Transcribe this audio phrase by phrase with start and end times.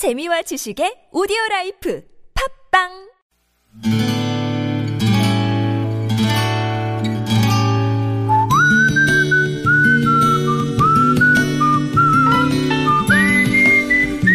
[0.00, 2.02] 재미와 지식의 오디오 라이프
[2.72, 2.88] 팟빵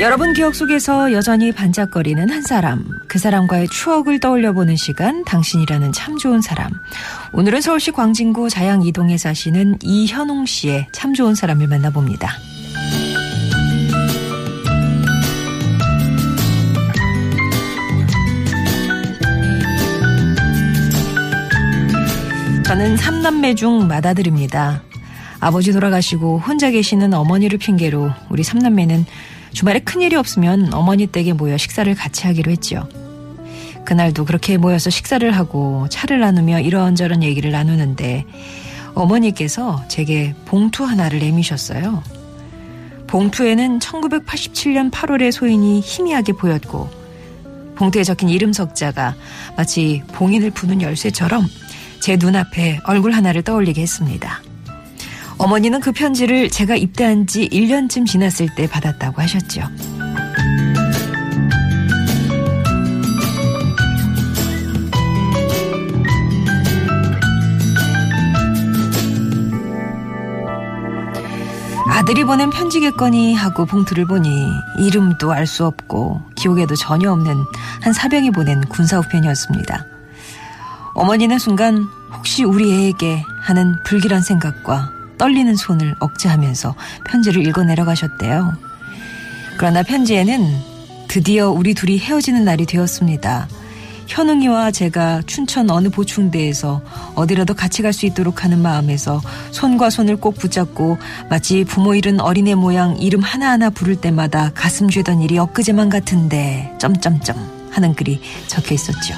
[0.00, 6.40] 여러분 기억 속에서 여전히 반짝거리는 한 사람, 그 사람과의 추억을 떠올려보는 시간, 당신이라는 참 좋은
[6.40, 6.70] 사람.
[7.32, 12.57] 오늘은 서울시 광진구 자양 이동에 사시는 이현웅 씨의 참 좋은 사람을 만나봅니다.
[22.78, 24.84] 저는 삼남매 중 맏아들입니다.
[25.40, 29.04] 아버지 돌아가시고 혼자 계시는 어머니를 핑계로 우리 삼남매는
[29.52, 32.88] 주말에 큰일이 없으면 어머니 댁에 모여 식사를 같이 하기로 했죠.
[33.84, 38.26] 그날도 그렇게 모여서 식사를 하고 차를 나누며 이런저런 얘기를 나누는데
[38.94, 42.04] 어머니께서 제게 봉투 하나를 내미셨어요.
[43.08, 46.88] 봉투에는 1987년 8월의 소인이 희미하게 보였고
[47.74, 49.16] 봉투에 적힌 이름 석자가
[49.56, 51.44] 마치 봉인을 푸는 열쇠처럼
[52.08, 54.40] 제 눈앞에 얼굴 하나를 떠올리게 했습니다.
[55.36, 59.60] 어머니는 그 편지를 제가 입대한 지 1년쯤 지났을 때 받았다고 하셨죠.
[71.90, 77.36] 아들이 보낸 편지겠거니 하고 봉투를 보니 이름도 알 수 없고 기억에도 전혀 없는
[77.82, 79.84] 한 사병이 보낸 군사 우편이었습니다.
[80.94, 81.86] 어머니는 순간
[82.28, 86.74] 혹시 우리 애에게 하는 불길한 생각과 떨리는 손을 억제하면서
[87.06, 88.52] 편지를 읽어 내려가셨대요.
[89.56, 90.54] 그러나 편지에는
[91.08, 93.48] 드디어 우리 둘이 헤어지는 날이 되었습니다.
[94.08, 96.82] 현웅이와 제가 춘천 어느 보충대에서
[97.14, 100.98] 어디라도 같이 갈 수 있도록 하는 마음에서 손과 손을 꼭 붙잡고
[101.30, 107.70] 마치 부모 잃은 어린애 모양 이름 하나하나 부를 때마다 가슴 죄던 일이 엊그제만 같은데 점점점
[107.72, 109.14] 하는 글이 적혀 있었죠.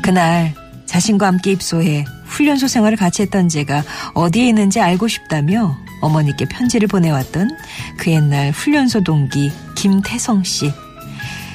[0.00, 0.54] 그날
[0.88, 7.50] 자신과 함께 입소해 훈련소 생활을 같이 했던 제가 어디에 있는지 알고 싶다며 어머니께 편지를 보내왔던
[7.96, 10.72] 그 옛날 훈련소 동기 김태성 씨.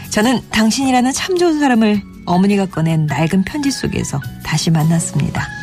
[0.09, 5.62] 저는 당신이라는 참 좋은 사람을 어머니가 꺼낸 낡은 편지 속에서 다시 만났습니다.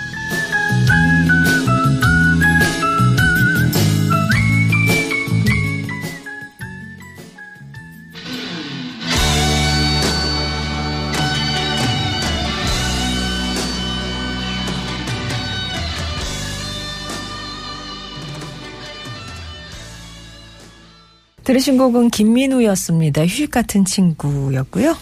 [21.50, 23.22] 들으신 곡은 김민우였습니다.
[23.22, 24.96] 휴식 같은 친구였고요.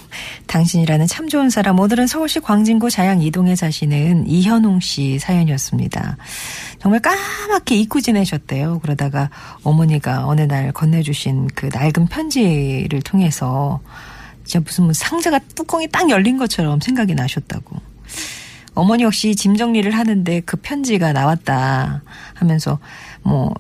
[0.47, 1.79] 당신이라는 참 좋은 사람.
[1.79, 6.17] 오늘은 서울시 광진구 자양 이동에 사시는 이현웅 씨 사연이었습니다.
[6.81, 8.79] 정말 까맣게 잊고 지내셨대요.
[8.79, 9.29] 그러다가
[9.63, 13.83] 어머니가 어느 날 건네주신 그 낡은 편지를 통해서
[14.43, 17.77] 진짜 무슨 뭐 상자가 뚜껑이 딱 열린 것처럼 생각이 나셨다고.
[18.73, 22.01] 어머니 역시 짐 정리를 하는데 그 편지가 나왔다
[22.33, 22.79] 하면서
[23.23, 23.53] 뭐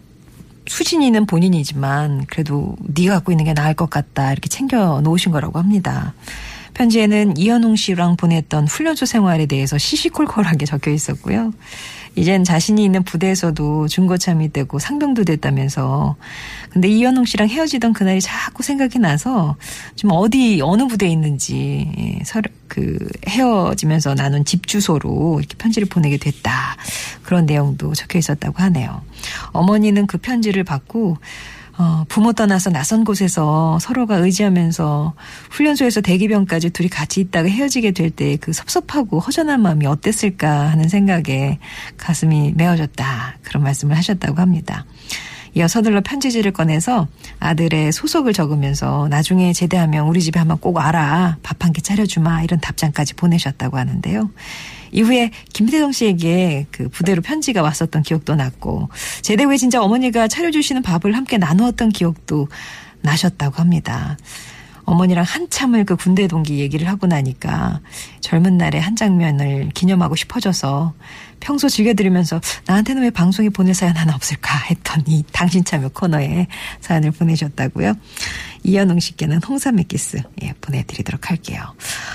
[0.69, 6.15] 수진이는 본인이지만 그래도 네가 갖고 있는 게 나을 것 같다 이렇게 챙겨 놓으신 거라고 합니다.
[6.75, 11.53] 편지에는 이현웅 씨랑 보냈던 훈련소 생활에 대해서 시시콜콜하게 적혀 있었고요.
[12.15, 16.17] 이젠 자신이 있는 부대에서도 중고참이 되고 상병도 됐다면서.
[16.71, 19.57] 근데 이현웅 씨랑 헤어지던 그날이 자꾸 생각이 나서
[19.95, 26.17] 좀 어디 어느 부대에 있는지 예, 서로 그 헤어지면서 나눈 집 주소로 이렇게 편지를 보내게
[26.17, 26.77] 됐다.
[27.23, 29.03] 그런 내용도 적혀 있었다고 하네요.
[29.53, 31.19] 어머니는 그 편지를 받고
[31.79, 35.15] 어, 부모 떠나서 낯선 곳에서 서로가 의지하면서
[35.51, 41.59] 훈련소에서 대기병까지 둘이 같이 있다가 헤어지게 될 때 그 섭섭하고 허전한 마음이 어땠을까 하는 생각에
[41.97, 43.37] 가슴이 메어졌다.
[43.43, 44.85] 그런 말씀을 하셨다고 합니다.
[45.67, 47.09] 서둘러 편지지를 꺼내서
[47.41, 51.39] 아들의 소속을 적으면서 나중에 제대하면 우리 집에 한번 꼭 와라.
[51.43, 52.43] 밥 한 끼 차려주마.
[52.45, 54.31] 이런 답장까지 보내셨다고 하는데요.
[54.93, 58.89] 이후에 김태성 씨에게 그 부대로 편지가 왔었던 기억도 났고
[59.23, 62.49] 제대 후에 진짜 어머니가 차려주시는 밥을 함께 나누었던 기억도
[63.03, 64.17] 나셨다고 합니다.
[64.89, 67.81] 어머니랑 한참을 그 군대 동기 얘기를 하고 나니까
[68.21, 70.95] 젊은 날의 한 장면을 기념하고 싶어져서
[71.41, 76.47] 평소 즐겨 들으면서 나한테는 왜 방송에 보낼 사연 하나 없을까 했더니 당신 참여 코너에
[76.81, 77.95] 사연을 보내셨다고요.
[78.65, 81.63] 이현웅 씨께는 홍삼 맥기스 예, 보내드리도록 할게요.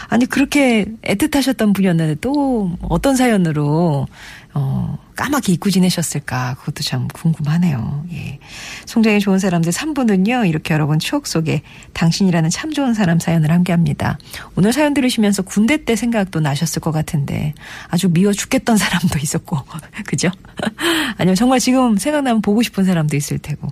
[0.09, 4.07] 아니 그렇게 애틋하셨던 분이었는데 또 어떤 사연으로
[4.55, 6.55] 어, 까맣게 잊고 지내셨을까?
[6.59, 8.05] 그것도 참 궁금하네요.
[8.11, 8.39] 예.
[8.85, 11.61] 송정이 좋은 사람들 3부는요, 이렇게 여러분 추억 속에
[11.94, 14.17] 당신이라는 참 좋은 사람 사연을 함께 합니다.
[14.55, 17.53] 오늘 사연 들으시면서 군대 때 생각도 나셨을 것 같은데,
[17.88, 19.57] 아주 미워 죽겠던 사람도 있었고,
[20.05, 20.29] 그죠?
[21.17, 23.67] 아니면 정말 지금 생각나면 보고 싶은 사람도 있을 테고,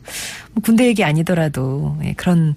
[0.53, 2.55] 뭐 군대 얘기 아니더라도, 예, 그런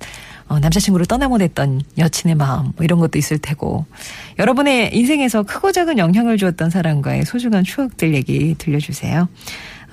[0.48, 3.86] 어, 남자친구를 떠나보냈던 여친의 마음 뭐 이런 것도 있을 테고
[4.38, 9.28] 여러분의 인생에서 크고 작은 영향을 주었던 사람과의 소중한 추억들 얘기 들려주세요.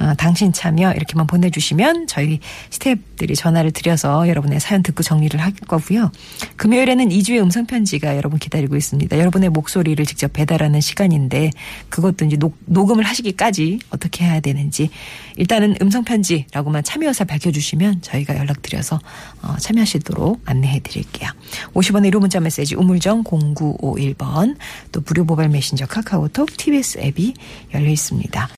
[0.02, 2.40] 어, 당신 참여 이렇게만 보내주시면 저희
[2.72, 6.12] 스태프들이 전화를 드려서 여러분의 사연 듣고 정리를 할 거고요.
[6.56, 9.20] 금요일에는 2주의 음성 편지가 여러분 기다리고 있습니다.
[9.20, 11.52] 여러분의 목소리를 직접 배달하는 시간인데
[11.90, 14.90] 그것도 이제 녹, 녹음을 하시기까지 어떻게 해야 되는지
[15.36, 19.00] 일단은 음성 편지라고만 참여 의사 밝혀주시면 저희가 연락드려서
[19.44, 21.30] 어, 참여하시도록 안내해 드릴게요.
[21.74, 24.58] 50원의 1호 문자 메시지 우물정 0951번
[24.92, 27.36] 또 무료 모바일 메신저 카카오톡 TBS 앱이
[27.76, 28.48] 열려 있습니다.